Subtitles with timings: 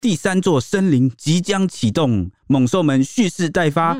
[0.00, 3.94] 第三座森林即将启动，猛兽们蓄势待发。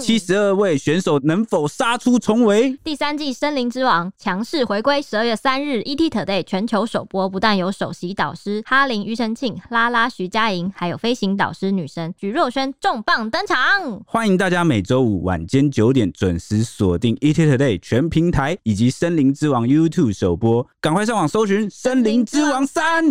[0.00, 2.78] 七十二位选手能否杀出重围？
[2.82, 7.28] 第三季《森林之王》强势回归，十二月三日，ETtoday 全球首播。
[7.28, 13.56] 不但有首席导师哈林、庾澄庆、拉拉、徐佳莹，还有飞行导师女神徐若瑄重磅登场。
[14.06, 23.04] 欢迎大家每周五晚间九点准时锁定 ETtoday 全平台以及《森林之王》YouTube 首播，赶快上网搜寻《森林之王三》。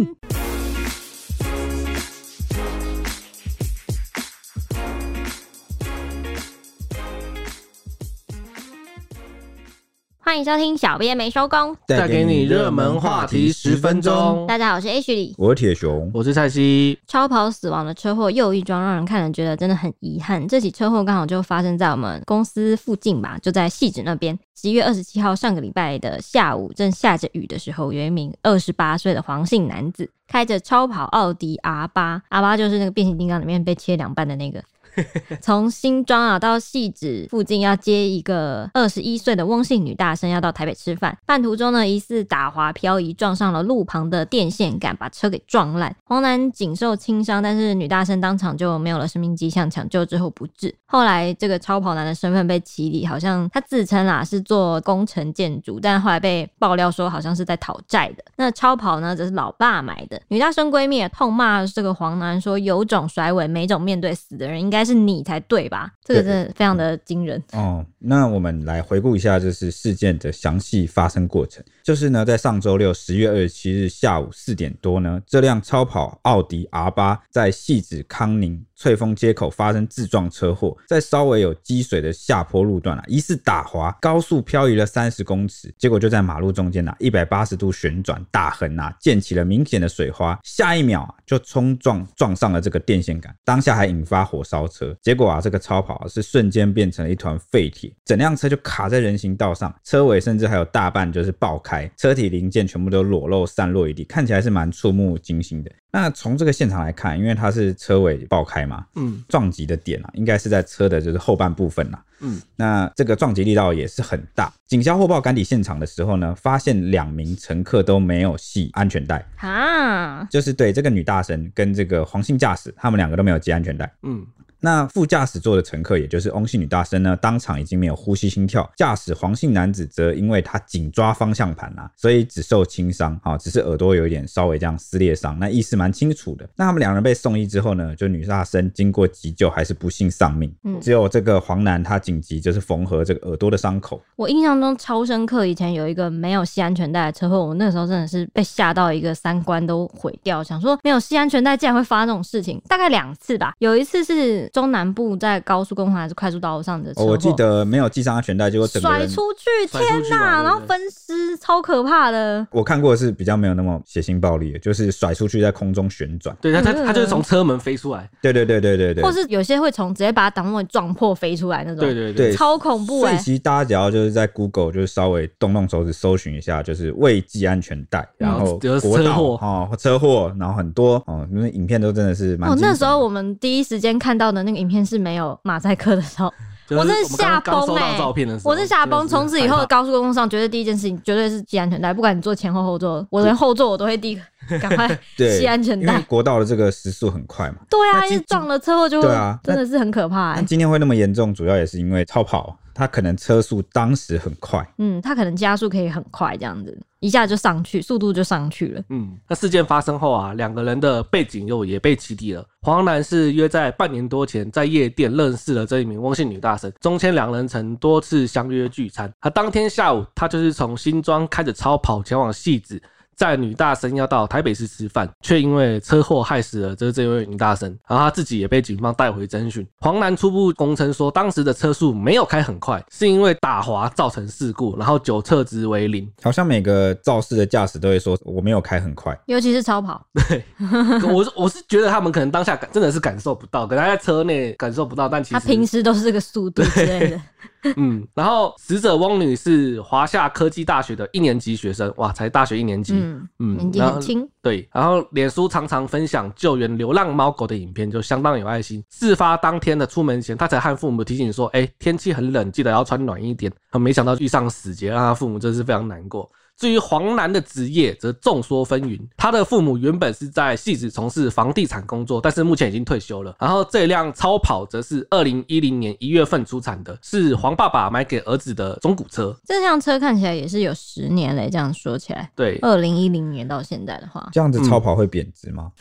[10.23, 14.45] 欢迎收听，小编没收工，带给你热门话题十分钟。
[14.45, 16.97] 大家好，我是 H 李，我是铁熊，我是蔡西。
[17.07, 20.47] 超跑死亡的车祸又一桩，让人看了觉得真的很遗憾。
[20.47, 24.38] 这起车祸刚好就发生在我们公司附近吧，就在汐止那边。
[24.55, 34.63] 十一月二十七号上个礼拜的下午，正下着雨的时候，有一名二十八岁的黄姓男子开着超跑奥迪 R 八，R 八就是那个变形金刚里面被切两半的那个。
[35.41, 41.17] 从新庄啊到戏子附近要接一个二十一岁的翁姓女大生，要到台北吃饭。
[41.25, 45.95] 半途中呢，疑似打滑漂移，撞上了路旁的电线杆，把车给撞烂。
[46.03, 50.73] 黄男仅受轻伤，但是女大生当场就没有了生命迹象，抢救之后不治。
[50.86, 58.23] 后来这个超跑男的身份被起底，好像他自称啊是做工程建筑，但后来被爆料说好像是在讨债的。
[58.36, 60.22] 那超跑呢，则是老爸买的。
[60.28, 65.92] 女大生闺蜜也痛骂这个黄男说：“有种甩尾，没种面对死的人，应该。”应该是你才对吧？
[66.04, 67.86] 这个真的非常的惊人哦。
[68.00, 71.64] 那我们来回顾一下，就是事件的详细发生过程。
[71.84, 105.72] 就是呢，在上周六十月二十七日下午四点多呢，这辆超跑奥迪 R 八在汐止康宁翠峰街口发生自撞车祸，在稍微有积水的下坡路段啊，疑似打滑，高速漂移了三十公尺，结果就在马路中间呐，一百八十度旋转，大横呐，溅起了明显的水花，下一秒啊，就冲撞撞上了这个电线杆，当下还引发火烧车，结果啊，这个超跑啊是瞬间变成了一团废铁，整辆车就卡在人行道上，车尾甚至还有大半就是爆开，车体零件全部都裸露散落一地，看起来是蛮触目惊心的。
[105.91, 114.52] 那从这个现场来看，因为它是车尾爆开嘛，嗯，撞击的点啊，应该是在车的就是后半部分呐，嗯，那这个撞击力道也是很大。
[114.68, 124.25] 警消后报赶抵现场的时候呢，发现两名乘客都没有系安全带啊，就是对这个女大神跟这个黄姓驾驶，他们两个都没有系安全带，嗯。
[124.61, 128.69] 那副驾驶座的乘客，也就是翁姓女大生呢，当场已经没有呼吸心跳。
[128.77, 136.47] 驾驶黄姓男子则因为他紧抓方向盘啊，所以只受轻伤，啊，只是耳朵有一点稍微这样撕裂伤，那意识蛮清楚的。
[136.55, 140.53] 那他们两人被送医之后呢，就女大生经过急救还是不幸丧命。
[140.63, 143.99] 嗯，只有这个黄男他紧急就是缝合这个耳朵的伤口。
[144.16, 153.53] 我印象中超深刻，以前有一个没有系安全带的车祸，我那时候真的是被吓到一个三观都毁掉，想说没有系安全带竟然会发生这种事情，大概两次吧。
[153.57, 154.50] 有一次是。
[154.51, 160.44] 中南部在高速公路还是快速道路上的车祸，我记得没有系上安全带，结果整个甩出去，天哪！
[160.44, 162.45] 然后分尸，超可怕的。
[162.51, 166.35] 我看过的是比较没有那么血腥暴力的，就是甩出去在空中旋转。
[166.41, 168.09] 对，他他他就是从车门飞出来。
[168.22, 169.03] 对对对对对对。
[169.03, 171.79] 或是有些会从直接把挡风撞破飞出来那种。
[171.79, 173.01] 对对对，超恐怖。
[173.01, 182.50] 所以其实大家只要就是在 Google 就是稍微动动手指搜寻一下，就是未系安全带，然后国道哦车祸，然后很多哦，因为影片都真的是蛮。
[182.50, 185.38] 哦，那时候我们第一时间看到的那个影片是没有。
[185.44, 186.31] 马赛克的时候，
[186.69, 187.97] 我是吓崩哎！
[188.44, 189.07] 我是吓崩。
[189.07, 194.22] 从此以后，高速公路上绝对第一件事情绝对是系安全带，不管你坐前后后座，我连后座我都会第一个
[194.59, 194.88] 赶快
[195.18, 195.94] 系安全带。
[195.94, 197.56] 因为国道的这个时速很快嘛。
[197.69, 200.41] 对啊，一撞了车祸就会，对啊，真的是很可怕。
[200.41, 202.58] 今天会那么严重，主要也是因为超跑。
[202.74, 208.84] 他可能车速当时很快，嗯，他可能加速可以很快，这样子一下就上去，速度就上去了。
[208.90, 212.46] 嗯，那事件发生后啊，两个人的背景又也被起底了。
[212.62, 219.12] 黄男是约在半年多前在夜店认识了这一名翁姓女大生，中间两人曾多次相约聚餐。
[219.20, 222.82] 他当天下午，他就是从新庄开着超跑前往汐止。
[223.22, 229.64] 在女大生要到台北市吃饭，却因为车祸害死了这这位女大生，然后他自己也被警方带回侦讯。
[229.79, 236.12] 黄男初步供称说，当时的车速没有开很快，是因为打滑造成事故，然后酒测值为零。
[236.23, 240.03] 好像每个肇事的驾驶都会说我没有开很快，尤其是超跑。
[240.28, 240.44] 对，
[241.14, 247.22] 我是我是觉得他们可能当下感真的是感受不到，可能他在车内感受不到，但其实他平时都是这个速度之类的。
[247.78, 254.28] 嗯，然后死者翁女是华夏科技大学的一年级学生，哇，才大学一年级，嗯嗯，年纪很轻。
[254.41, 258.84] 对，然后脸书常常分享救援流浪猫狗的影片，就相当有爱心。
[258.89, 266.29] 事发当天的出门前，他才和父母提醒说：“哎，天气很冷，记得要穿暖一点。”没想到遇上死劫，让他父母真是非常难过。
[266.58, 269.00] 至于黄楠的职业则众说纷纭。
[269.18, 273.36] 他的父母原本是在戏子从事房地产工作，但是目前已经退休了。
[273.39, 279.36] 然后这辆超跑则是二零一零年一月份出产的，是黄爸爸买给儿子的中古车。
[279.46, 285.72] 这辆车看起来也是有十年嘞，这样说起来，对，二零一零年到现在的话，这样子超跑会贬值吗？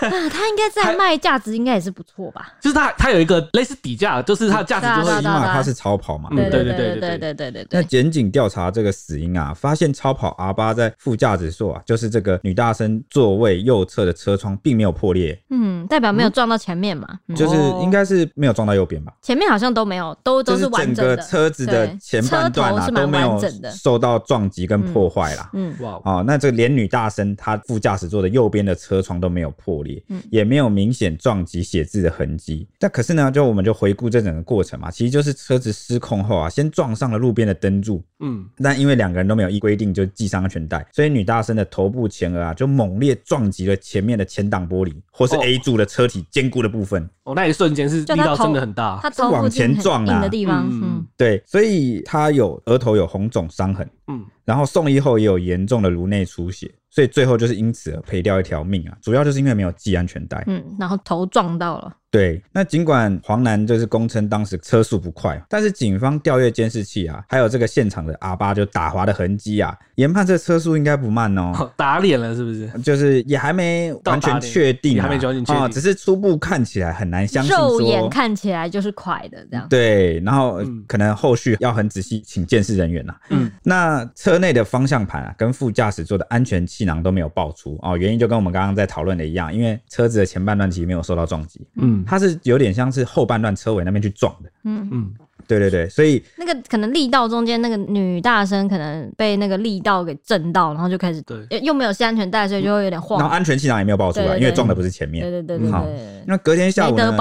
[0.00, 2.54] 啊，它应该在卖价值应该也是不错吧？
[2.60, 6.30] 就是它它有一个类似底价，就是它的价值就会起码它是超跑嘛。
[6.30, 7.66] 对对对对对对对对对。
[7.70, 15.38] 那检警调查这个死因啊，发现超跑 R 八在副驾驶座啊，就是这个女大生座位右侧的车窗并没有破裂。
[15.50, 17.06] 嗯，代表没有撞到前面嘛？
[17.28, 19.12] 嗯、就是应该是没有撞到右边吧？
[19.22, 21.16] 前面好像都没有，都都是完整的。
[21.16, 23.40] 整个车子的前半段啊都没有
[23.70, 25.50] 受到撞击跟破坏啦。
[25.54, 32.66] 嗯，哇，哦，那这个连女大生她副驾驶座的右边的车窗都没有破裂，嗯，也没有明显撞击写字的痕迹。
[32.78, 47.08] 但可是呢，就我们就回顾这整个过程嘛，其实就是车子失控后啊，先撞上了路边的灯柱，嗯，但因为两个人都没有依规定就系上安全带，所以女大生的头部前额啊就猛烈撞击了前面的前挡玻璃，或是 A 柱的车体坚固的部分。
[47.24, 49.00] 哦，那一瞬间是力道真的很大，
[49.30, 51.06] 往前撞啊，的地方，嗯，嗯。
[51.16, 56.70] 对，所以他有额头有红肿伤痕，嗯，然后送医后也有严重的颅内出血。
[56.90, 61.92] 所以最后就是因此而赔掉一条命啊，主要就是因为没有系安全带，嗯，然后头撞到了。
[62.08, 71.68] 对，那尽管黄楠就是供称当时车速不快，但是警方调阅监视器啊，还有这个现场的阿巴就打滑的痕迹啊，研判这车速应该不慢哦。
[71.76, 72.68] 打脸了是不是？
[72.80, 79.66] 就是也还没完全确定，还没完全确定啊，只是初步看起来很难相信，肉眼看起来就是快的这样。
[79.68, 83.16] 对，然后可能后续要很仔细请鉴识人员呐。
[83.30, 91.66] 嗯，那车内的方向盘啊，跟副驾驶座的安全气囊都没有爆出哦，原因就跟我们刚刚在讨论的一样，因为车子的前半段其实没有受到撞击。
[91.76, 92.02] 嗯。
[92.06, 95.14] 它是有点像是后半段车尾那边去撞的，嗯嗯。
[95.46, 103.18] 对对对，所以那个可能力道中间那个女大生可能被那个力道给震到，然后就开始对，又没有系安全带，所以就会有点晃。
[103.18, 105.22] 然后安全气囊也没有爆出来，因为撞的不是前面。
[105.22, 105.86] 对对对对，好，
[106.26, 107.14] 那隔天下午呢，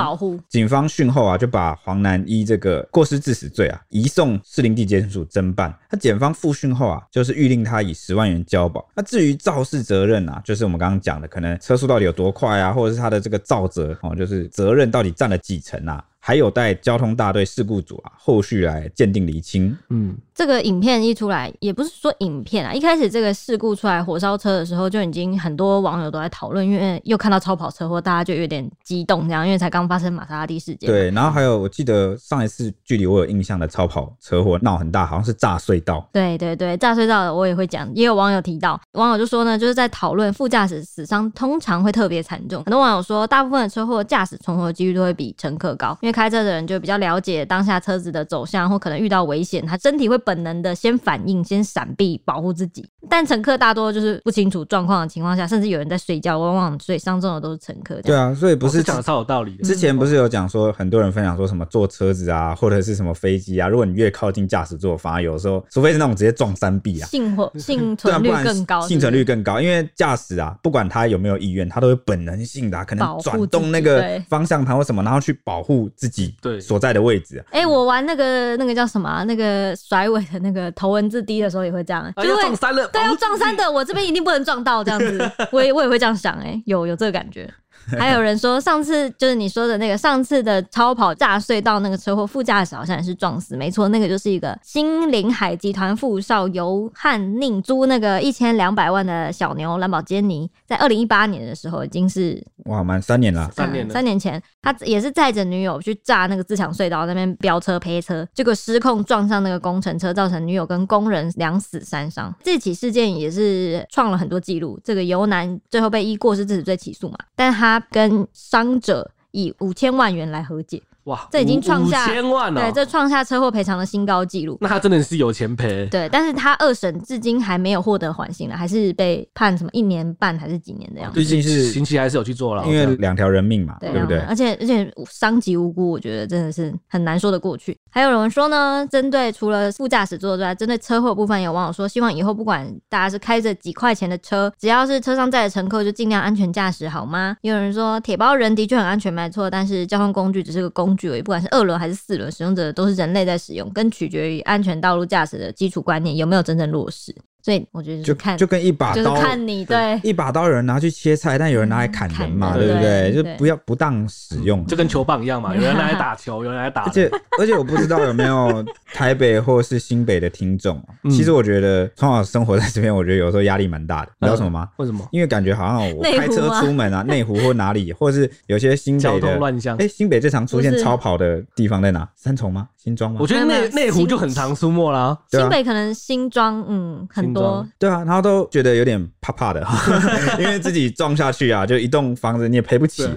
[0.49, 5.73] 警方讯后啊，就把黄男一这个过失致死罪啊，移送士林地检署侦办。
[5.89, 8.87] 那检方复讯后啊，就是预令他以十万元交保。
[8.95, 16.03] 那至于肇事责任啊，就是我们刚刚讲的，可能车速到底有多快啊，或者是他的这个肇责哦，就是责任到底占了几成啊？
[16.25, 19.77] 还有待交通大队事故组啊，后续来鉴定厘清。
[19.89, 20.17] 嗯。
[20.35, 30.89] 这个影片一出来，也不是说影片啊，一开始这个事故出来火烧车的时候，就已经很多网友都在讨论，因为又看到超跑车祸，大家就有点激动，这样，因为才刚发生玛莎拉蒂事件。
[30.89, 36.07] 对，然后还有我记得上一次距离我有印象的超跑车祸闹很大，好像是炸隧道。
[36.11, 50.93] 对对对，炸隧道的我也会讲，也有网友提到，网友就说呢，就是在讨论副驾驶死伤通常会特别惨重，很多网友说，大部分的车祸驾驶存活几率都会比乘客高，因为开车的人就比较了解当下车子的走向或可能遇到危险，他身体会本能的先。
[51.03, 52.87] 反应先闪避，保护自己。
[53.09, 58.01] 但乘客大多就是不清楚状况的情况下，甚至有人在睡觉，往往所以伤重的都是乘客。
[58.03, 59.63] 对啊，所以不是讲的超有道理的。
[59.65, 69.59] 之前不是有讲说，很多人分享说什么坐车子啊，或者是什么飞机啊，如果你越靠近驾驶座，反而有时候，除非是那种直接撞山壁啊，幸活 幸存率更高，幸存率更高。
[69.59, 77.45] 因为驾驶啊，不管他有没有意愿，他都会本能性的、啊、可能转动那个方向盘或什么，然后去保护自己对所在的位置、啊。
[77.51, 87.47] 哎、欸，我玩那个那个叫什么、啊，那个甩尾的那个头文字 D 的时候也会这样，啊、要撞山了，对，要撞山的，我这边一定不能撞到这样子， 我也我也会这样想、欸，哎，有有这个感觉。
[87.99, 112.33] 还有人说，上次就是你说的那个上次的超跑炸隧道那个车祸，副驾驶好像也是撞死，没错，那个就是一个新林海集团副少尤汉宁租那个一千两百万的小牛兰博基尼，在二零一八年的时候已经是哇，满三年了，三年了，三年前他也是载着女友去炸那个自强隧道那边飙车赔车，结果失控撞上那个工程车，造成女友跟工人两死三伤。
[112.41, 117.72] 这起事件也是创了很多记录，这个尤男最后被依过失致死罪起诉嘛，但他。
[117.73, 120.83] 他跟伤者以五千万元来和解。
[121.05, 124.57] 哇，这已经创下千万了，对，这创下车祸赔偿的新高纪录。
[124.61, 125.85] 那他真的是有钱赔。
[125.87, 131.19] 对，但是他二审至今还没有获得缓刑了，还是被判什么一年半还是几年的样子。
[131.19, 134.19] 毕竟是刑期还是有去坐牢，因为两条人命嘛，对不对？
[134.19, 137.77] 而且而且伤及无辜，我觉得真的是很难说得过去。
[137.91, 147.35] 还有人说呢，针对除了副驾驶座之外，针对车祸部分，有网友说希望以后不管大家是开着几块钱的车，只要是车上载的乘客就尽量安全驾驶，好吗？
[147.41, 151.79] 也有人说铁包人的确很安全，没错，但是交通工具只是个工具而已，不管是二轮。
[151.79, 157.15] 还是四轮使用者都是人类在使用，更取决于安全道路驾驶的基础观念有没有真正落实。
[157.43, 163.13] 所以我觉得就看就跟一把就是刀，看你对一把刀有人拿去切菜，但有人拿来砍人嘛，对不对？
[163.13, 164.65] 就不要不当使用。
[164.65, 166.89] 就跟球棒一样嘛，有人拿来打球，有人拿来打人。
[166.89, 170.81] 而且而且我不知道有没有台北或是新北的听众
[171.11, 174.69] 其实我觉得从小生活在这边，我觉得有时候压力蛮大的，你知道什么吗？
[174.77, 175.05] 为什么？
[175.11, 179.85] 因为感觉好像我开车出门啊，内湖或哪里，或是有些新北的，通乱象哎，。
[179.85, 182.07] 新北最常出现超跑的地方在哪？
[182.15, 182.69] 三重吗？
[182.83, 183.25] 新庄吗我？
[183.27, 185.17] 觉得内内湖就很常苏墨啦。
[185.31, 189.65] 对啊新北可能新庄嗯很多庄对啊，然后都觉得有点怕怕的，
[190.37, 193.15] 因为自己撞下去啊，就一栋房子你也赔不起啊，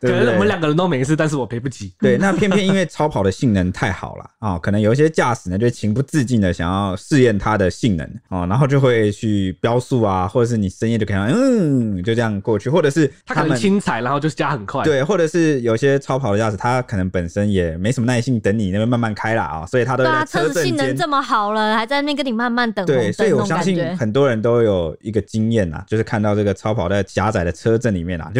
[0.00, 0.10] 对。
[0.12, 0.46] 可我们？
[0.46, 1.92] 两个人都没事，但是我赔不起。
[1.98, 23.80] 对，那偏偏因为超跑的性能太好了啊、可能有一些驾驶呢就情不自禁的想要试验它的性能哦、然后就会去飙速啊，或者是你深夜就可以嗯就这样过去，或者是他可能轻踩，然后就加很快。，对，或者是有些超跑的驾驶，他可能本身也没什么耐性等你那边慢慢开啦啊、所以他都对啊，车子性能这么好了，还在那边跟你慢慢等对，所以我相信。
[23.96, 28.30] 很多人都有一个经验啊，就是看到这个超跑在狭窄的车阵里面啊，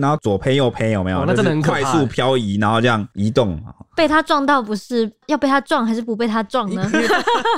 [0.00, 1.20] 然后左偏右偏，有没有？
[1.20, 3.72] 哦那真的很就是快速漂移，然后这样移动啊。
[3.96, 6.88] 被他撞到不是要被他撞还是不被他撞呢？
[6.92, 7.06] 因 为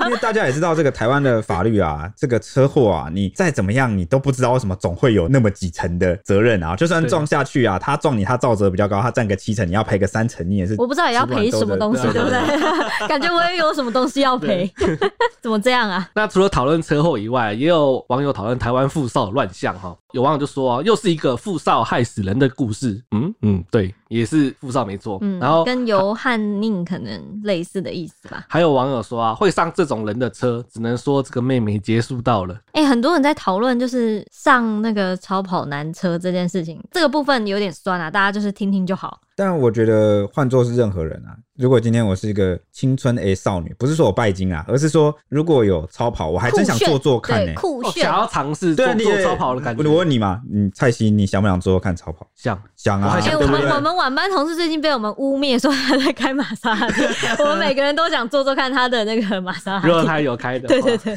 [0.07, 6.77] 因为大家也知道这个台湾的法律啊，这个车祸啊，你再怎么样，你都不知道为什么总会有那么几层的责任啊。
[6.77, 12.39] 就算撞下去啊，他撞你，他造责比较高，他占个七成，你要赔个三成，你也是我不知道也要赔什么东西，对不对？
[13.09, 14.73] 感觉我也有什么东西要赔，
[15.43, 16.09] 怎么这样啊？
[16.15, 19.97] 那除了讨论车祸以外，也有网友讨论台湾富少乱象哈。
[20.13, 22.99] 有网友就说、啊，又是一个富少害死人的故事。
[23.15, 25.19] 嗯嗯，对，也是富少没错。
[25.21, 28.45] 嗯，然后跟尤汉宁可能类似的意思吧。
[28.49, 32.59] 还有网友说啊，会上这种人的车，只能说这个妹妹结束到了。
[32.73, 39.21] 哎、很多人在讨论就是上那个超跑男车这件事情，这个部分有点酸啊，大家就是听听就好。
[39.39, 49.89] 但我觉得换做是任何人啊，如果今天我是一个青春 A 少女，不是说我拜金啊，而是说如果有超跑，我还真想做做看呢、对酷炫，哦想要尝试做做超跑的感觉。
[49.89, 52.27] 我问你嘛，你蔡西，你想不想做做看超跑？
[52.35, 57.03] 想想啊，我们我们晚班同事最近被我们污蔑说他在开玛莎拉蒂，
[57.39, 59.87] 我们每个人都想做做看他的那个玛莎拉蒂。
[59.87, 61.17] 如果他有开的，对对，对，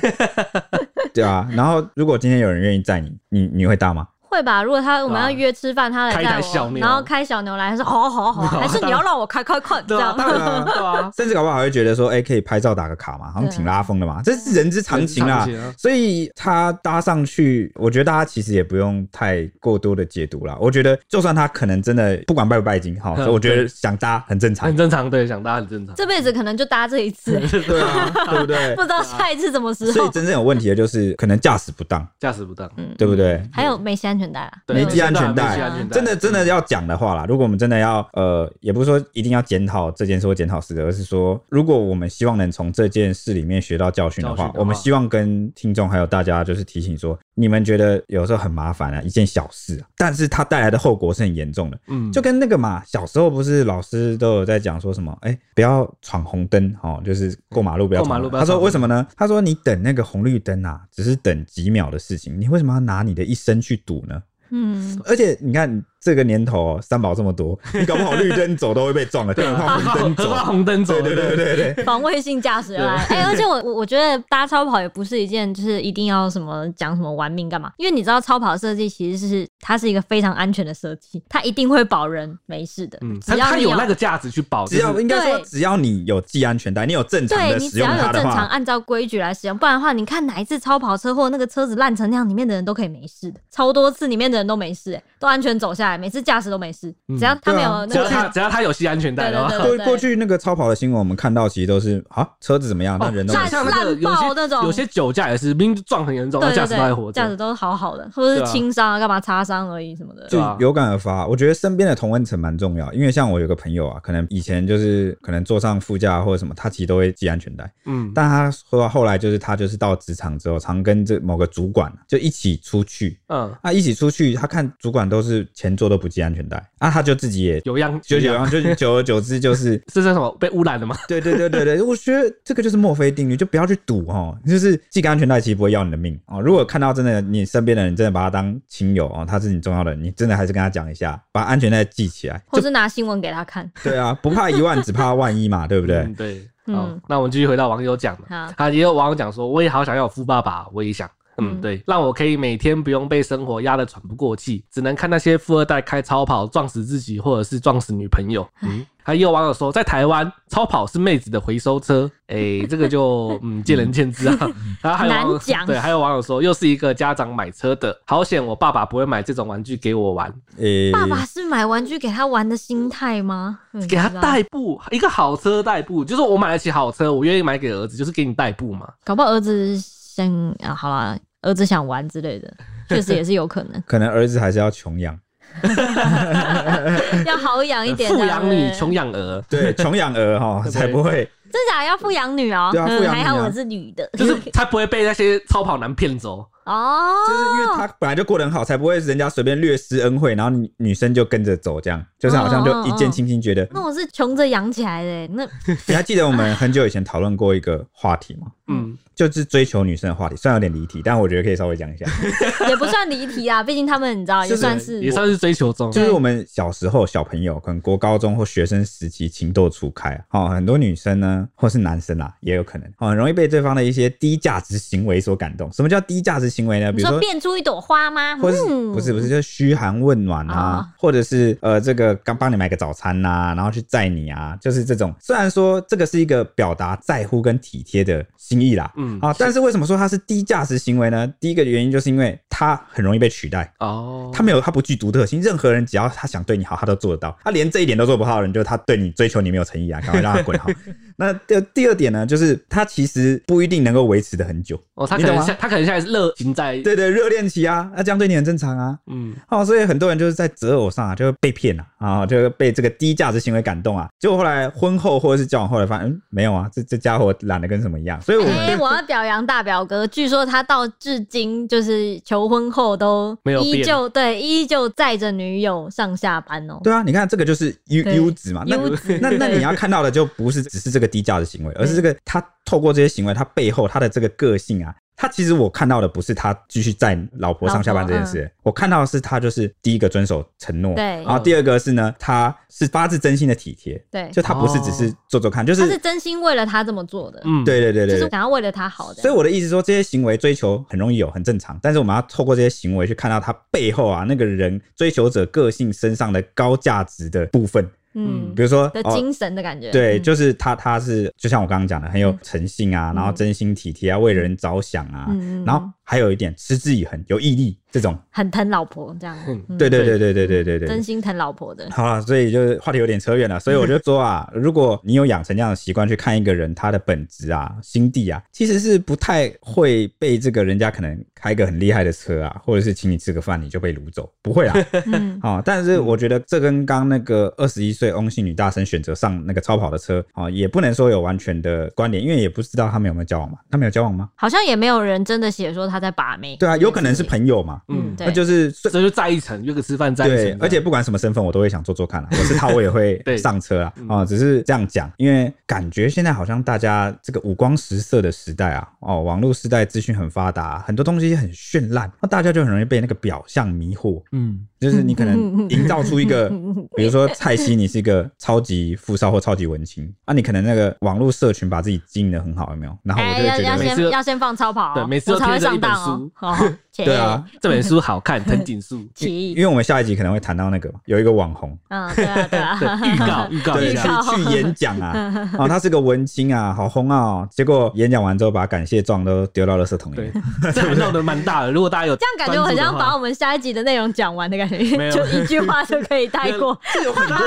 [1.15, 1.49] 对啊。
[1.53, 4.07] 然后如果今天有人愿意载你，你你会搭吗？
[4.31, 4.63] 会吧？
[4.63, 10.17] 如果他我们要约吃饭，他来开一台带我，小牛然后开小牛来，他 说好啊好啊好啊， 还是你要让我开开快这对啊，样。
[10.17, 15.45] 当然 对啊，甚至搞不好还会觉得说，哎、可以拍照打个卡嘛，好像挺拉风的嘛，这是人之常情啊。
[15.77, 20.55] 所以他搭上去，我觉得大家其实也不用太过多的解读啦。
[20.61, 24.77] 我觉得就算他可能真的不管拜不拜金，哈，嗯所以我觉得想搭很正常很。
[24.77, 25.93] 正常，对，想搭很正常。
[25.95, 27.33] 这辈子可能就搭这一次，
[27.67, 28.81] 对啊，对不对不？
[28.81, 29.91] 知道下一次什么时候。
[29.91, 33.43] 所以真正有问题的就是可能驾驶不当，驾驶不当，嗯，对不对？
[33.51, 34.51] 还有没系安全带啊？
[34.67, 35.57] 没系安全带
[35.89, 51.79] 真的真的要讲的话啦，如果我们真的要呃，也不是说一定要检讨这件事或检讨事的，而是说，如果我们希望能从这件事里面学到教训的话的，话我们希望跟听众还有大家就是提醒说，你们觉得有时候很麻烦啊，一件小事啊，但是它带来的后果是很严重的。
[51.87, 55.17] 嗯，就跟那个嘛，小时候不是老师都有在讲说什么？
[55.21, 58.09] 哎、不要闯红灯哦，就是过马路不要闯。
[58.09, 59.07] 过马路不要闯红灯他说为什么呢？
[59.15, 64.10] 他说你等那个红绿灯啊，只是等几秒的事情，你为什么要拿你的一生去赌呢？
[64.51, 70.45] 嗯，而且你看这个年头、哦，三宝这么多， 你搞不好绿灯走都会被撞了，更何况红灯何况走。
[70.51, 71.73] 红灯走， 对对对对。
[71.75, 98.09] 对，防卫性驾驶啊，哎、而且我我我觉得搭超跑也不是一件就是一定要什么讲什么玩命干嘛，因为你知道超跑设计其实是它是一个非常安全的设计，它一定会保人没事的，嗯，只要你有那个价值去保，只要应该说只要你有系安全带，你有正常的使对你只要用它的有正常话，按照规矩来使用，不然的话，你看哪一次超跑车祸那个车子烂成那样，里面的人都可以没事的，超多次里面的人都没事、哎，都安全走下来，每次驾驶都没事，只要他没有那只要个。
[98.09, 107.13] 他只要他有系安全带的话，对对过过去那个超跑的新闻，我们看到其实都是啊车子怎么样，但人都没烂事像那个有烂爆那种些有些酒驾也是，明明撞很严重，驾驶还活着。
[107.13, 110.27] 驾驶都好好的，或者是啊轻伤啊，干嘛擦伤而已什么的。
[110.27, 111.25] 就啊有感而发。
[111.27, 117.71] 我觉得身边的同温层蛮重要，因为像我有个朋友啊，可能以前就是可能坐上副驾或者什么，他其实都会系安全带。
[117.85, 129.71] 嗯，但他说后来就是他就是到职场之后，常跟这某个主管就一起出去，嗯，啊，一起出去，他看主管都是前座都不系安全带，啊，他就自己也有样就有样，就 久而久之就是。
[129.91, 130.95] 是这什么被污染了吗？
[131.07, 134.37] 对对对对对，我觉得这个就是墨菲定律，就不要去赌哦。
[134.45, 136.39] 就是系个安全带，其实不会要你的命哦。
[136.39, 142.39] 如果看到真的你身边的人真的把他当亲友哦，他是你重要的人，你真的还是跟他讲一下，把安全带系起来。
[142.47, 143.67] 或是拿新闻给他看。
[143.83, 145.97] 对啊，不怕一万，只怕万一嘛， 对不对？
[145.97, 146.47] 嗯对。
[146.67, 151.09] 嗯好，那我们继续回到网友讲的，好他也有网友讲说，我也好想要有富爸爸，我也想。
[151.41, 151.61] 嗯，嗯。
[151.61, 158.47] 对，让我可以每天不用被生活压得喘不过气，只能看那些富二代开超跑撞死自己，或者是撞死女朋友。
[158.61, 164.37] 嗯，还有网友说，在台湾超跑是妹子的回收车，哎、欸，这个就嗯见仁见智啊。
[164.81, 173.59] 然 后还有对，还有网友说，又是一个家长买车的，好险我爸爸不会买这种玩具给我玩，诶、爸爸是买玩具给他玩的心态吗？
[173.89, 178.87] 给他代步，一个好车代步，就是我买得起好车，我愿意买给儿子，就是给你代步嘛。
[179.03, 182.53] 搞不好儿子想啊，好啦，儿子想玩之类的，
[182.89, 183.81] 确实也是有可能。
[183.85, 185.17] 可能儿子还是要穷养，
[187.25, 191.29] 要好养一点，富养女，穷养儿，对，穷养儿哈， 才不会。
[191.51, 191.83] 真假？
[191.83, 193.13] 要富养女哦、嗯对啊富养女啊。
[193.13, 196.45] 还好我是女的，就是才不会被那些超跑男骗走。
[196.65, 203.67] 哦，就是因为他本来就过得很好，才不会人家随便略施恩惠，然后女女生就跟着走，这样就是好像就一见倾心，觉得。
[203.71, 205.47] 那我是穷着养起来的欸，那
[205.87, 208.47] 你还记得我们很久以前讨论过一个话题吗？
[208.67, 212.05] 嗯，就是追求女生的话题，虽然有点离题，但我觉得可以稍微讲一下。
[212.69, 215.91] 也不算离题啊，毕竟他们你知道也算是也算是追求中。
[215.91, 225.69] 就是我们小时候小朋友，可能国高中或学生时期情窦初开啊，哦，很多女生呢，或是男生啊，也有可能哦，很容易被对方的一些低价值行为所感动。
[225.73, 226.91] 什么叫低价值行为呢？
[226.91, 227.17] 比如说。
[227.21, 228.35] 变出一朵花吗？
[228.37, 235.13] 或是嗯不是不是，就是嘘寒问暖啊，哦或者是呃，这个刚帮你买个早餐呐、啊，然后去载你啊，就是这种。
[235.19, 241.25] 虽然说这个是一个表达在乎跟体贴的心意啦，嗯啊，但是为什么说它是低价值行为呢？
[241.39, 245.41] 第一个原因就是因为它很容易被取代，哦，它没有，它不具独特性。
[245.41, 247.37] 任何人只要他想对你好，他都做得到。
[247.43, 250.69] 他连这一点都做不好的人，就是他对你追求你没有诚意啊，赶快让他滚好。
[251.15, 254.75] 那第第二点呢，就是他其实不一定能够维持的很久。
[254.95, 258.97] 哦，他可能现他可能现在是热情在，对对，热恋期啊，那这样对你很正常啊。
[259.07, 268.19] 嗯，哦，所以很多人就是在择偶上啊，就会被骗了啊，就会被这个低价值行为感动啊，结果后来婚后或者是交往后来发现，嗯，没有啊，这这家伙懒得跟什么一样。
[268.21, 284.93] 所以我们、哎、我要表扬大表哥，据说他到至今就是求婚后都没有依旧对，依旧载着女友上下班哦、对啊，你看这个就是优对优质嘛，那优质那那你要看到的就不是只是这个低价的行为，而是这个他透过这些行为，他背后他的这个个性啊。
[285.21, 299.21] 他其实我看到的不是他继续载老婆上下班这件事，嗯、我看到的是他就是第一个遵守承诺，对，然后第二个是呢，他是发自真心的体贴，对，就他不是只是做做看，就是他是真心为了他这么做的，嗯，对对对对，就是想要为了他好的。
[299.21, 307.87] 所以我的意思说，这些行为追求很容易有，很正常，但是我们要透过这些行为去看到他背后啊那个人追求者个性身上的高价值的部分。
[308.13, 319.33] 嗯，比如说的精神的感觉，哦、对，嗯、就是他，他是就像我刚刚讲的，很有诚信啊，嗯、然后真心体贴啊，为人着想啊，嗯、然后还有一点持之以恒，有毅力，这种很疼老婆这样。
[319.47, 321.87] 嗯、对对对对对对对对，真心疼老婆的。
[321.89, 334.73] 好了，所以就是话题有点扯远了，所以我就说啊， 如果你有养成这样的习惯去看一个人他的本质啊、心地啊，其实是不太会被这个人家可能开个很厉害的车啊，或者是请你吃个饭你就被掳走，不会啦。
[335.13, 343.59] 嗯，好， 但是我觉得这跟刚那个二十一岁翁姓女大生选择上那个超跑的车啊，也不能说有完全的关联，因为也不知道他们有没有交往嘛。
[343.69, 344.29] 他们有交往吗？
[344.35, 346.55] 好像也没有人真的写说他在把妹。
[346.57, 347.79] 对啊，有可能是朋友嘛。
[347.89, 350.37] 嗯，那就是这就在一层约个吃饭在一层。
[350.37, 352.27] 对，而且不管什么身份，我都会想做做看啊。
[352.33, 353.93] 我是他，我也会上车啊。
[354.09, 364.21] 哦，只是这样讲，因为感觉现在好像大家这个五光十色的时代啊，哦，网络时代资讯很发达，很多东西很绚烂，那大家就很容易被那个表象迷惑。
[364.31, 364.65] 嗯。
[364.81, 365.37] 就是你可能
[365.69, 366.49] 营造出一个，
[366.95, 372.97] 比如说蔡西，你是一个超级富少或超级文青啊，你可能那个网络社群把自己经营的很好，有没有？
[373.03, 376.55] 然后我就会觉得要先要先放超跑，对，每次都贴着一本书，哦
[376.97, 379.01] 对啊，这本书好看， 藤井树。
[379.17, 384.01] 因为我们下一集可能会谈到那个有一个网红，嗯，对啊，对啊， 预告预告对，去
[384.35, 390.33] 去演讲啊，哦，他是个文青啊，好红啊，结果演讲完之后把感谢状都丢到垃圾桶里面，
[390.73, 391.71] 这闹得蛮大的。
[391.71, 394.77] 如果大家有这样感觉，我很像把我们下一集的内容讲完的感觉。
[394.97, 396.77] 没有，就一句话就可以带过。
[396.93, 397.37] 这有很多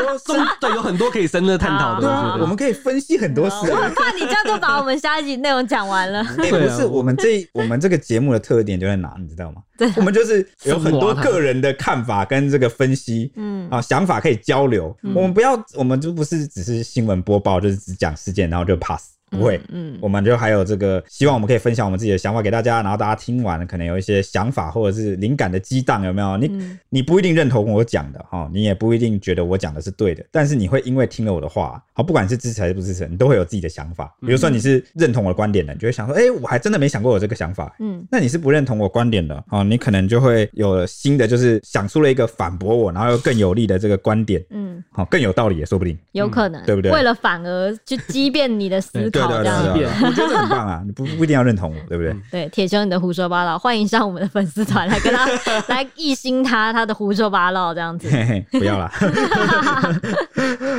[0.58, 2.00] 对，有很多可以深入探讨的。
[2.00, 3.56] 对啊，我们可以分析很多事。
[3.70, 6.20] 我很怕你这样就把我们下一集内容讲完了。
[6.38, 9.62] 哎，不是，我们这我们这个节目的特点就在哪，你知道吗？
[9.76, 14.96] 对，我们就是有很多个人的看法跟这个分析，嗯啊，想法可以交流。
[15.14, 19.13] 我们不要，我们就不是只是新闻播报，就是只讲事件，然后就 pass。
[19.34, 26.36] 不会，嗯，我们就还有这个，希望我们可以分享我们自己的想法给大家，然后大家听完可能有一些想法或者是灵感的激荡，有没有？
[26.36, 34.14] 你、嗯、你不一定认同我讲的哈，你也不一定觉得我讲的是对的，但是你会因为听了我的话，好，不管是支持还是不支持，你都会有自己的想法。
[34.20, 44.63] 比如说你是认同我的观点的，你就会想说，哎、欸，我还真的没想过有这个想法，嗯，那你是不认同我观点的，哦，你可能就会有新的，就是想出了一个反驳我，然后又更有力的这个观点，嗯，
[44.96, 46.92] 好，更有道理也说不定，有可能，对不对？
[46.92, 49.64] 为了反而去激变你的思考，这样。
[50.02, 50.82] 我觉得很棒啊！
[50.86, 52.16] 你不不一定要认同我，对不对？
[52.30, 55.26] 对，铁兄你的胡说八道，欢迎上我们的粉丝团来跟他
[55.66, 58.08] 来一心他他的胡说八道这样子。
[58.08, 58.92] 嘿嘿，不要啦。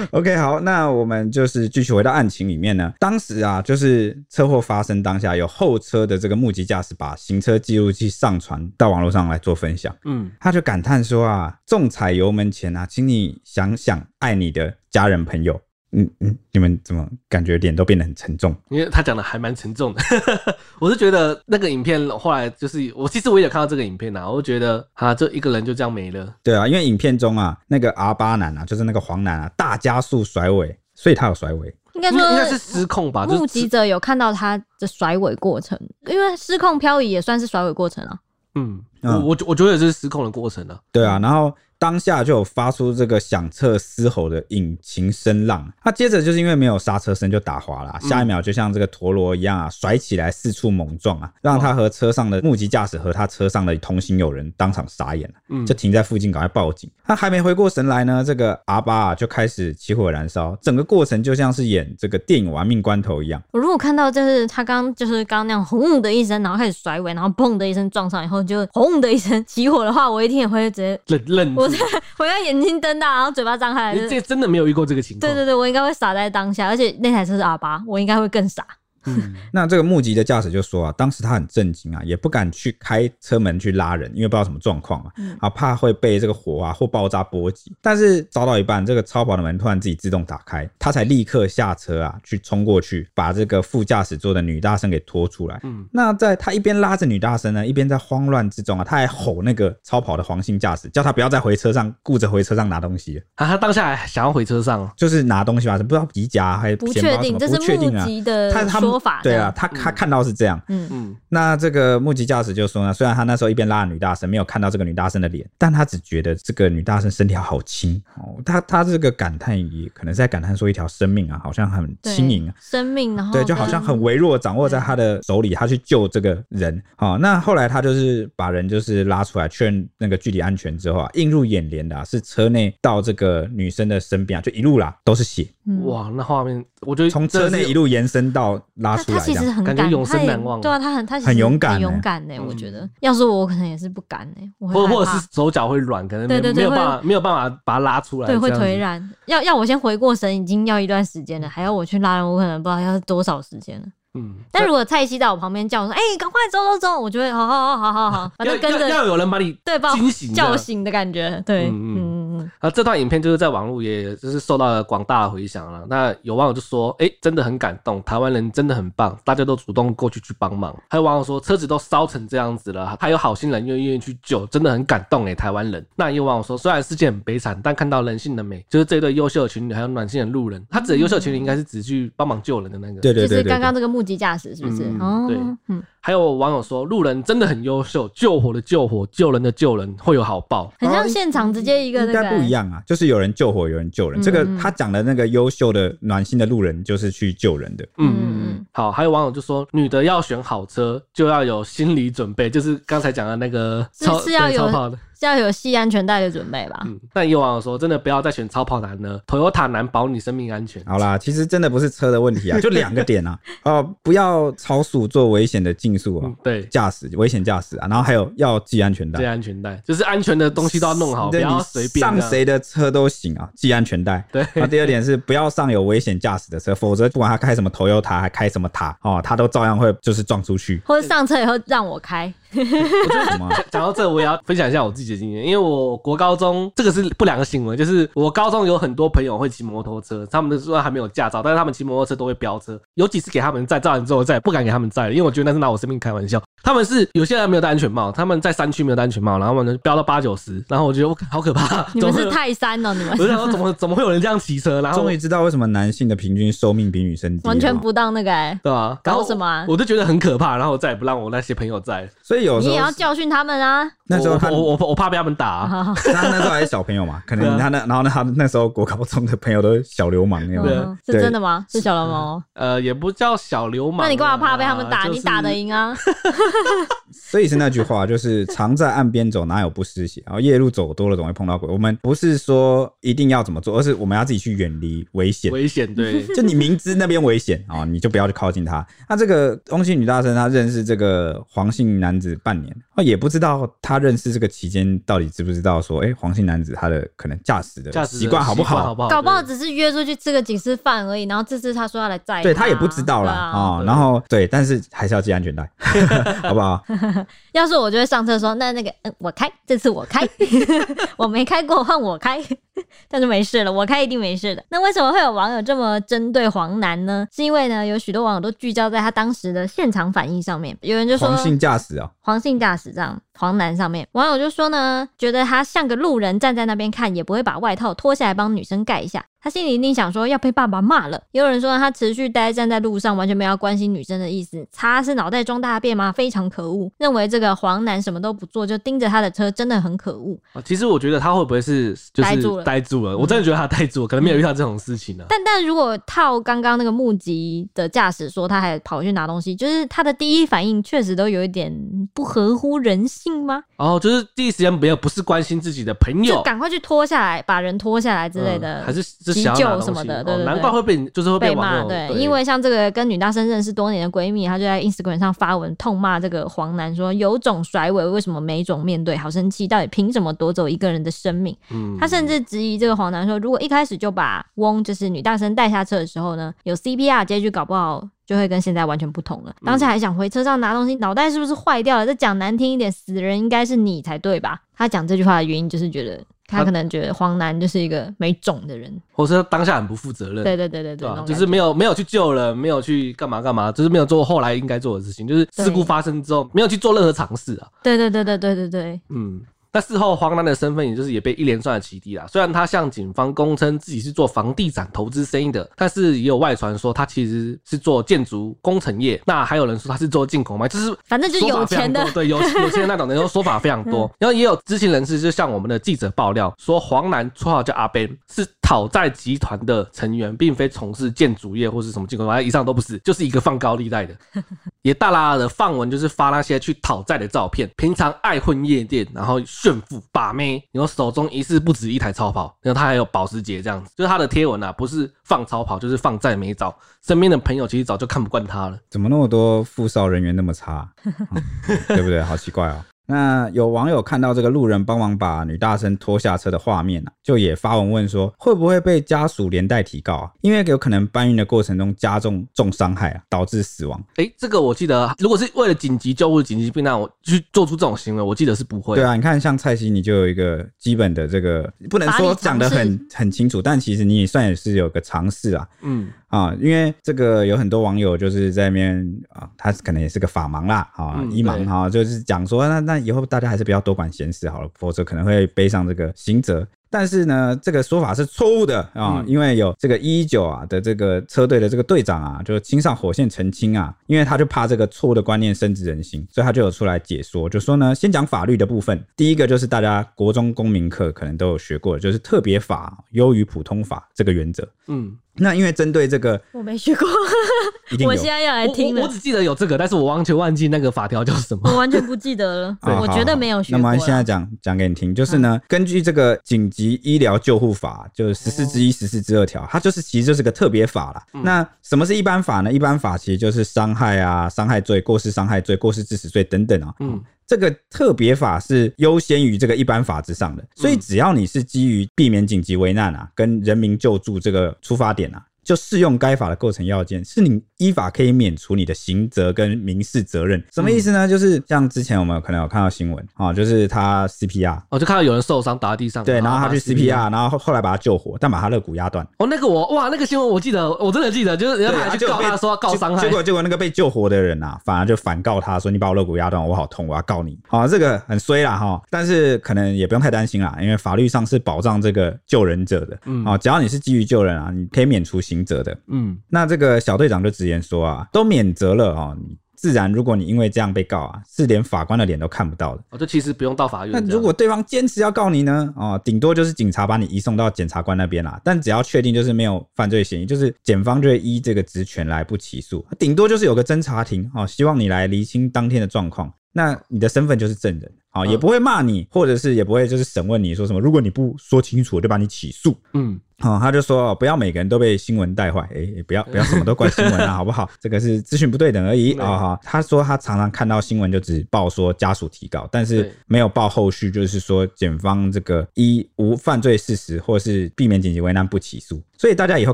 [0.11, 2.93] OK，好，那我们就是继续回到案情里面呢。
[2.99, 9.95] 当时啊，就是车祸发生当下，有后车的这个目击驾驶把行车记录器上传到网络上来做分享。
[10.05, 15.59] 嗯，他就感叹说啊，重踩油门前啊，请你想想爱你的家人朋友。
[15.91, 18.53] 嗯嗯，你们怎么感觉脸都变得很沉重？
[18.69, 20.01] 因为他讲的还蛮沉重的。
[20.79, 26.35] 我是觉得那个影片后来就是我其实我也有看到这个影片呐，我就觉得他这一个人就这样没了。
[26.43, 31.73] 对啊，因为影片中啊，那个阿巴男啊，就是那个黄男啊，大加速甩尾，所以他有甩尾。
[31.93, 33.25] 应该说应该是失控吧？
[33.25, 38.19] 目击者有看到他的甩尾过程，因为失控漂移也算是甩尾过程啊。
[38.55, 40.77] 嗯，我我我觉得这是失控的过程啊。
[40.91, 41.55] 对啊，然后。
[41.77, 56.89] 当下就有发出这个响彻嘶吼的引擎声浪，那接着就是因为没有刹车声就打滑了，下一秒就像这个陀螺一样啊，甩起来四处猛撞啊，让他和车上的目击驾驶和他车上的同行友人当场傻眼了，就停在附近赶快报警。
[57.03, 63.41] 他还没回过神来呢，这个阿巴啊就开始起火燃烧，整个过程就像是演这个电影玩命关头一样。
[63.51, 71.64] 我如果看到就是他刚就是刚那样轰的一声，然后开始甩尾，然后砰的一声撞上以后就轰的一声起火的话，我一定也会直接愣愣。
[71.65, 71.77] 我在，
[72.19, 73.93] 我在眼睛瞪大，然后嘴巴张开。
[73.93, 75.31] 你这真的没有遇过这个情况？
[75.31, 78.65] 对对对，我应该会傻在当下，而且那台车是阿巴我应该会更傻。
[79.05, 87.71] 嗯，那这个目击的驾驶就说啊，当时他很震惊啊，也不敢去开车门去拉人，因为不知道什么状况啊，啊，怕会被这个火啊或爆炸波及。
[87.81, 95.59] 但是烧到一半，这个超跑的门突然自己自动打开，他才立刻下车啊，去冲过去把这个副驾驶座的女大生给拖出来。
[95.63, 103.47] 嗯，那在他一边拉着女大生呢，一边在慌乱之中啊，他还吼那个超跑的黄姓驾驶，叫他不要再回车上，顾着回车上拿东西啊。
[103.47, 108.51] 他当下还想要回车上，就是拿东西吧，不知道皮夹还不确定，这是目击的
[108.95, 109.19] 说法。
[109.21, 118.41] 对啊，他他看到是这样，嗯嗯，那这个目击驾驶就说呢，虽然他那时候一边拉女大生，没有看到这个女大生的脸，但他只觉得这个女大生身体好轻哦。
[118.45, 126.81] 他他这个感叹也可能是在感叹说一条生命啊，好像很轻盈啊，生命，然后对，就好像很微弱，掌握在他的手里，他去救这个人。
[126.95, 135.45] 好，那后来他就是把人就是拉出来，确认那个距离安全之后啊，映入眼帘的啊，是车内到这个女生的身边啊，就一路啦都是血。
[135.83, 140.61] 哇，那画面我觉得从车内一路延伸到拉出来，他其实很感觉永生难忘。
[140.61, 142.35] 对啊，他很他很勇敢，很勇敢呢。
[142.47, 144.67] 我觉得，要是我，可能也是不敢呢。
[144.71, 149.09] 或或者是手脚会软，可能没有办法没有办法把它拉出来，对，会腿软。
[149.25, 153.85] 要要我先回过神，已经要一段时间了，还要我去拉人，我可能不知道要多少时间了。
[154.17, 162.24] 嗯，但如果蔡西在我旁边叫我说：“哎，赶快走走走！”我就会好好好好好好，反正跟着要有人把你对把我惊醒叫醒的感觉，对，嗯。
[162.59, 165.85] 啊，这段影片就是在网络，也就是受到了广大的回响了。
[165.89, 180.65] 那有网友就说：“哎、欸，真的很感动，台湾人真的很棒，大家都主动过去去帮忙。”还有网友说：“车子都烧成这样子了，还有好心人愿意愿意去救，真的很感动哎、欸，台湾人。”那也有网友说：“虽然事件很悲惨，但看到人性的美，就是这一对优秀的情侣，还有暖心的路人。
[180.69, 184.83] 他指的优秀情侣应该是指去帮忙救人的那个，对对对，就是刚刚这个目击驾驶是不是？
[184.83, 190.71] 嗯、哦，对，嗯。”还有网友说，路人真的很优秀，救火的救火，救人的救人，会有好报。
[190.77, 194.21] 很像现场直接一个，应该不一样啊，就是有人救火，有人救人。
[194.21, 197.85] 这个他讲的那个优秀的暖心的路人，就是去救人的。
[197.97, 198.65] 嗯嗯嗯。
[198.71, 204.97] 好，还有网友就说，女的要选好车，就要有心理准备，就是刚才讲的那个超是要有超跑的。
[205.21, 206.81] 要有系安全带的准备吧。
[206.85, 210.83] 嗯，但也有网友说，真的不要再选超跑男了，Toyota 难保你生命安全。
[210.85, 224.23] 好啦，其实真的不是车的问题啊， 就两个点啊，哦，不要超速做危险的竞速啊，对，驾驶危险驾驶啊，然后还有要系安全带，系安全带就是安全的东西都要弄好，不要随便上谁的车都行啊，系安全带。
[224.31, 232.33] 对，那第二点是不要上有危险驾驶的车，否则不管他开什么 Toyota，还开什么塔哦，他都照样会就是撞出去，或者上车以后让我开。
[232.59, 246.41] 我觉得讲到这，我也要分享一下我自己的经验，因为我国高中这个是不良的新闻，就是我高中有很多朋友会骑摩托车，他们的虽然还没有驾照，但是他们骑摩托车都会飙车，有几次给他们载，载完之后再也不敢给他们载了，因为我觉得那是拿我生命开玩笑。
[246.63, 251.85] 他们是有些人没有戴安全帽，他们在山区没有戴安全帽，然后他们飙到八九十，然后我觉得我好可怕。
[251.93, 253.15] 你们是泰山哦，你们。
[253.19, 254.81] 我想说怎么怎么会有人这样骑车？
[254.81, 259.63] 然后终于知道为什么男性的平均寿命比女生低，完全不当那个哎、欸，对啊，搞什么、啊？
[259.69, 262.09] 我就觉得很可怕，然后我再也不让我那些朋友在。
[262.23, 263.87] 所以有时候你也要教训他们啊。
[264.07, 265.95] 那时候我我我我怕被他们打、啊。
[265.95, 270.97] 他那时候还是小朋友嘛， 可能他那然后呢，他那时候国高中的朋友都是小流氓那种。
[271.05, 271.63] 是真的吗？
[271.69, 272.43] 是小流氓？
[272.53, 274.07] 呃，也不叫小流氓。
[274.07, 275.05] 那你干嘛怕被他们打？
[275.05, 275.95] 你打得赢啊？
[277.11, 280.21] 所以是那句话，就是常在岸边走，哪有不湿鞋？
[280.25, 281.69] 然后夜路走多了，总会碰到鬼。
[281.69, 285.51] 我们不是说一定要怎么做，而是我们要自己去远离危险。
[285.51, 288.85] 危险，对， 就你明知那边危险啊，你就不要去靠近他。
[289.07, 298.83] 那这个翁姓女大生，她认识这个黄姓男子半年，啊，也不知道她认识这个期间到底知不知道说，哎，黄姓男子他的可能驾驶的习惯好不好？
[298.85, 299.09] 好不好？
[299.09, 301.23] 搞不好只是约出去吃个警示饭而已。
[301.23, 303.31] 然后这次他说要来载，对他也不知道啦。
[303.31, 303.83] 啊。
[303.85, 305.69] 然后对，但是还是要系安全带，
[306.43, 306.83] 好不好？
[307.53, 310.27] 要是我就会上车说，那那个嗯，我开，这次我开，
[311.17, 312.41] 我没开过，换我开，
[313.09, 314.63] 但是没事了，我开一定没事的。
[314.69, 317.27] 那为什么会有网友这么针对黄男呢？
[317.31, 323.19] 是因为呢，有许多网友都聚焦在他当时的现场反应上面，有人就说黄姓驾驶啊，黄姓驾驶这样。
[323.37, 329.25] 黄男上面，网友就说呢，觉得他像个路人站在那边看，也不会把外套脱下来帮女生盖一下。
[329.41, 331.21] 他心里一定想说要被爸爸骂了。
[331.33, 334.65] 也有人说他持续待站在路上，完全没有要关心女生的意思。
[334.71, 336.13] 他是脑袋装大便吗？
[336.13, 336.89] 非常可恶。
[336.97, 340.39] 认为这个黄男什么都不做就盯着他的车，真的很可恶。
[340.63, 343.17] 其实我觉得他会不会是就是呆住了？
[343.17, 345.27] 我真的觉得他呆住了，可能没有遇到这种事情呢、啊。
[345.29, 351.71] 但但如果套刚刚那个目击的驾驶说他还跑去拿东西，就是他的第一反应确实都有一点
[352.13, 353.63] 不合乎人性吗？
[353.77, 353.99] 哦。
[354.01, 369.15] 就是第一时间没有，不是关心自己的朋友，就赶快去拖下来，把人拖下来之类的，还是急救什么的，对难怪会被就是会被骂，对，因为像这个跟女大生认识多年的闺蜜，她就在 Instagram 上发文痛骂这个黄男，说有种甩尾，为什么没种面对？
[369.15, 371.55] 好生气，到底凭什么夺走一个人的生命？
[371.71, 378.07] 嗯，他甚至质疑这个黄男说，如果一开始就把翁就是女大生带下车的时候呢，有 CPR，结局搞不好。
[378.25, 379.55] 就会跟现在完全不同了。
[379.63, 382.07] 当时还想回车上拿东西，脑袋是不是坏掉了？
[382.07, 384.59] 再讲难听一点，死人应该是你才对吧？
[384.75, 390.43] 他讲这句话的原因就是觉得他可能觉得黄男就是一个没种的人，或是当下很不负责任。
[390.43, 397.67] 对对对对对，对就是没有没有去救人，没有去干嘛干嘛，就是没有做后来应该做的事情，就是事故发生之后没有去做任何尝试啊。
[397.83, 399.39] 对对对对对对对，嗯。
[399.75, 402.25] 那事后，黄楠的身份也就是也被一连串的起底了。
[402.29, 409.21] 虽然他向警方供称自己是做房地产投资生意的，但是也有外传说他其实是做建筑工程业。
[409.25, 414.09] 那还有人说他是做进口卖，就是反正就是有钱的，对，有 有钱的那种人，说说法非常多。
[414.17, 424.17] 然后也有知情人士就向我们的记者爆料说，黄楠绰号叫阿 Ben，是讨债集团的成员，并非从事建筑业或是什么进口卖，以上都不是，就是一个放高利贷的，
[424.81, 427.69] 也大拉的放文，就是发那些去讨债的照片。
[427.77, 429.35] 平常爱混夜店，然后。
[429.45, 436.75] 炫富把妹，然后手中疑似不止一台超跑，然后他还有保时捷这样子，就是他的贴文啊，不是放超跑，就是放债没找，
[437.05, 438.79] 身边的朋友其实早就看不惯他了。
[438.89, 440.89] 怎么那么多富少人缘那么差？
[441.05, 441.43] 嗯，
[441.89, 442.23] 对不对？
[442.23, 442.94] 好奇怪啊、哦。
[443.05, 450.31] 那有网友看到这个路人帮忙把女大生拖下车的画面啊，就也发文问说，会不会被家属连带提告啊？
[450.41, 453.99] 因为有可能搬运的过程中加重重伤害啊，导致死亡。
[454.15, 458.95] 哎、欸，这个我记得，如果是为了紧急救护、紧急避难，我去做出这种行为，我记得是不会。
[458.95, 465.67] 对啊，你看像蔡西，你就有一个基本的这个，不能说讲得很很清楚，但其实你也算也是有个尝试啊。
[465.81, 466.09] 嗯。
[466.27, 476.67] 啊，因为这个有很多网友就是在那边啊，他可能也是个法盲啦，啊，医盲哈，就是讲说那那以后大家还是不要多管闲事好了，否则可能会背上这个刑责。
[476.97, 494.65] 但是呢，这个说法是错误的啊，因为有这个一一九啊的这个车队的这个队长啊，就亲上火线澄清啊，因为他就怕这个错误的观念深植人心，所以他就有出来解说，就说呢，先讲法律的部分，第一个就是大家国中公民课可能都有学过的，就是特别法优于普通法这个原则。
[494.87, 495.17] 嗯。
[495.37, 497.05] 那因为针对这个，我没学过，
[498.07, 499.01] 我现在要来听我。
[499.01, 502.77] 我只记得有这个，但是我完全忘记那个法条叫什么，我完全不记得了。
[503.01, 503.77] 我觉得没有学过。
[503.77, 511.25] 那么现在讲讲给你听，就是呢，根据这个紧急医疗救护法，就是十四之一、十四之二条，它就是其实就是个特别法啦。
[511.43, 512.71] 那什么是一般法呢？
[512.71, 516.93] 一般法其实就是伤害啊、伤害罪、过失伤害罪、过失致死罪等等啊。
[516.99, 517.21] 嗯。
[517.47, 525.45] 这个特别法是优先于这个一般法之上的，所以只要你是基于避免紧急危难啊，跟人民救助这个出发点啊。
[525.65, 530.63] 就适用该法的构成要件，是你依法可以免除你的刑责跟民事责任。
[530.71, 531.27] 什么意思呢？
[531.27, 539.27] 就是像之前我们可能有看到新闻啊，就是他 CPR，哦，就看到有人受伤倒在地上，对，然后他去 CPR，然后后来把他救活，但把他肋骨压断。
[539.39, 547.57] 哦，那个我哇，那个新闻我记得，我真的记得，就是人家还去告他说告伤害，结果结果那个被救活的人啊，反而就反告他说，你把我肋骨压断，我好痛，我要告你。
[547.69, 556.35] 啊，这个很衰啦哈，但是可能也不用太担心啦，因为法律上是保障这个救人者的，嗯，啊，只要你是基于救人啊，你可以免除刑责的，嗯。
[556.49, 563.03] 那这个小队长就直言说啊，都免责了哦，你自然，如果你因为这样被告啊，是连法官的脸都看不到的。
[563.11, 564.11] 哦，这其实不用到法院。
[564.11, 565.93] 那如果对方坚持要告你呢？
[565.95, 568.59] 哦，顶多就是警察把你移送到检察官那边啦。
[568.63, 573.05] 但只要确定就是没有犯罪嫌疑，就是检方就会依这个职权来不起诉。
[573.19, 576.51] 顶多就是有个侦查庭，哦，希望你来厘清当天的状况。
[576.71, 580.99] 那你的身份就是证人，啊，也不会骂你，或者是也不会就是审问你说什么。
[580.99, 582.95] 如果你不说清楚，我就把你起诉。
[583.13, 583.39] 嗯。
[583.59, 587.89] 好、哦，他就说不要每个人都被新闻带坏，哎、欸，不要不要什么都怪新闻啊， 好不好？
[588.01, 589.57] 这个是资讯不对等而已啊。
[589.57, 599.23] 哈、哦，他说他常常看到新闻就只报说家属提告，但是没有报后续，就是说检方这个一无犯罪事实，或是避免紧急危难不起诉。
[599.37, 599.93] 所以大家以后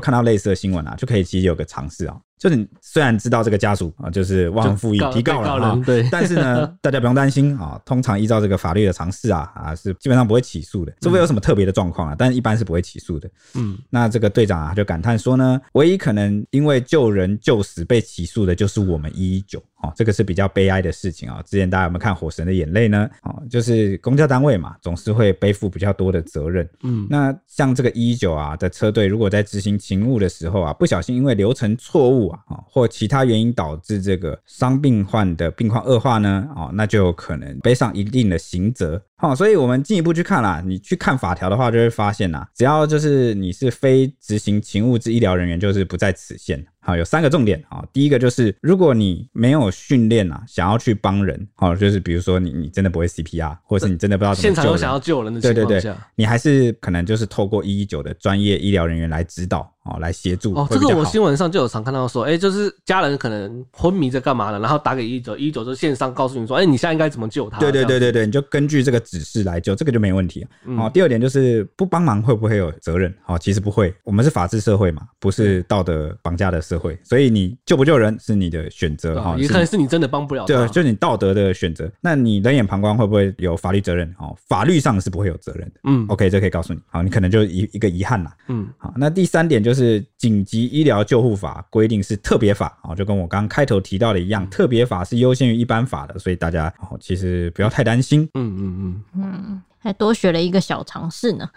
[0.00, 13.30] 看到类似的新闻啊，就可以其实有个尝试啊，就是你虽然知道这个家属啊，就是忘恩负义提告了啊，对，但是呢， 大家不用担心啊，通常依照这个法律的常识啊啊，是基本上不会起诉的，除非有什么特别的状况啊，但是一般是不会起诉的。
[13.54, 19.62] 嗯，那这个队长啊就感叹说呢，唯一可能因为救人救死被起诉的就是我们一一九。
[19.82, 21.44] 哦，这个是比较悲哀的事情啊、哦。
[21.46, 23.08] 之前大家有没有看《火神的眼泪》呢？
[23.22, 26.68] 哦，就是公交单位嘛，总是会背负比较多的责任。
[26.82, 39.02] 嗯，那像这个一一九啊的车队，如果在执行勤务的时候啊，不小心因为流程错误啊，或其他原因导致这个伤病患的病况恶化呢，哦，那就有可能背上一定的刑责。
[39.16, 46.64] 好，所以我们进一步去看啦，你去看法条的话，就会发现呐，只要就是你是非执行勤务之医疗人员，就是不在此限。
[46.84, 47.84] 好，有三个重点啊。
[47.92, 59.72] 第一个就是，如果你没有训练啊，想要去帮人，好，就是比如说你你真的不会 CPR，或者是你真的不知道怎么救人，现场有想要救人的情况下，对对对，你还是可能就是透过一一九的专业医疗人员来指导。
[59.84, 67.58] 哦，来协助哦，这个我新闻上就有常看到说，哎、欸，就是家人可能昏迷在干嘛的，然后打给一一九，一一九就线上告诉你说，哎、欸，你现在应该怎么救他？
[67.58, 70.46] 对对对对对，你就根据这个指示来救，这个就没问题。
[70.64, 73.12] 嗯、哦，第二点就是不帮忙会不会有责任？
[73.26, 81.90] 哦，其实不会，我们是法治社会嘛，不是道德绑架的社会，所以你救不救人是你的选择哈，也可能是你真的帮不了，对，就是你道德的选择。
[82.00, 84.08] 那你冷眼旁观会不会有法律责任？
[84.18, 85.80] 哦，法律上是不会有责任的。
[85.84, 88.36] 嗯，OK，这可以告诉你，好，你可能就一一个遗憾啦。
[88.48, 89.71] 嗯，好，那第三点就是
[90.18, 98.28] 紧急医疗救护法规定是特别法啊，就跟我刚刚开头提到的一样，特别法是优先于一般法的，所以大家哦其实不要太担心。
[98.34, 101.48] 嗯嗯嗯嗯，还多学了一个小常识呢，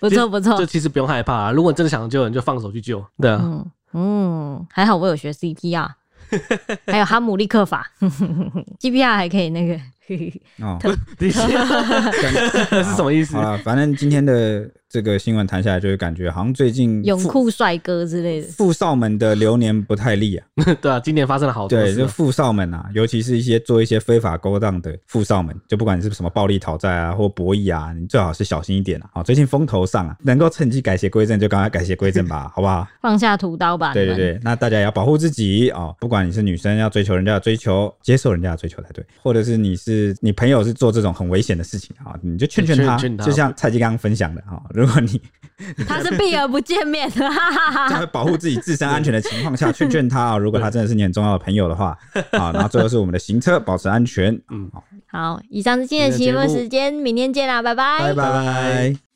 [0.00, 0.56] 不错不错。
[0.58, 3.04] 就其实不用害怕啊，如果真的想救人，就放手去救。
[3.20, 5.88] 对啊，嗯嗯，还好我有学 CPR，
[6.86, 7.90] 还有哈姆立克法，
[8.78, 9.80] GPR 还可以那个
[10.60, 10.78] 哦，
[11.20, 13.60] 是什么意思啊？
[13.64, 14.68] 反正今天的。
[14.90, 20.46] 这个新闻谈下来，就是感觉好像最近泳裤帅哥之类的富少们的流年不太利啊。
[20.80, 21.84] 对啊，今年发生了好多事。
[21.92, 29.22] 对，就富少们啊，尤其是一些做一些非法勾当的富少们，就不管你是什么暴力讨债啊，或博弈啊，你最好是小心一点啊。
[29.22, 32.88] 最近风头上啊，能够趁机改邪归正就赶快改邪归正吧，好不好？
[33.02, 33.92] 放下屠刀吧。
[33.92, 44.60] 对对对，那大家也要保护自己啊，不管你是女生要追求人家的追求，接受人家的追求才对，或者是你是你朋友是做这种很危险的事情啊，你就劝劝他，劝劝他就像蔡记刚刚分享的啊。
[44.70, 45.20] 如果你
[45.86, 47.10] 他是避而不见面，
[47.90, 50.38] 在保护自己自身安全的情况下， 劝劝他啊。
[50.38, 51.96] 如果他真的是你很重要的朋友的话，
[52.32, 54.32] 啊，然后最后是我们的行车保持安全。
[54.50, 54.70] 嗯，
[55.10, 59.07] 好，以上是今天的节目时间，明天见啦，拜拜，拜拜。